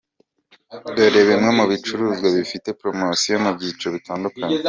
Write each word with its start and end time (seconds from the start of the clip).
Dore 0.95 1.21
bimwe 1.29 1.49
mu 1.57 1.65
bicuruzwa 1.71 2.27
bifite 2.37 2.67
promotion 2.79 3.37
mu 3.45 3.51
byiciro 3.57 3.87
bitandukanye. 3.97 4.57